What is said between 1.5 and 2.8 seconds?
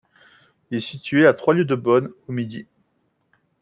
lieues de Beaune, au midi.